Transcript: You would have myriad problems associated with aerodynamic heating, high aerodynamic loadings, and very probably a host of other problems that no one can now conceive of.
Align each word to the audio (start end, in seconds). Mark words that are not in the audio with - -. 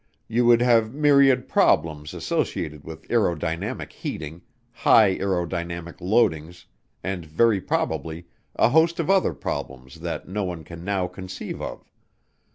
You 0.27 0.47
would 0.47 0.63
have 0.63 0.95
myriad 0.95 1.47
problems 1.47 2.15
associated 2.15 2.83
with 2.83 3.03
aerodynamic 3.09 3.91
heating, 3.93 4.41
high 4.71 5.15
aerodynamic 5.19 6.01
loadings, 6.01 6.65
and 7.03 7.23
very 7.23 7.61
probably 7.61 8.25
a 8.55 8.69
host 8.69 8.99
of 8.99 9.11
other 9.11 9.35
problems 9.35 9.99
that 9.99 10.27
no 10.27 10.43
one 10.43 10.63
can 10.63 10.83
now 10.83 11.05
conceive 11.07 11.61
of. 11.61 11.87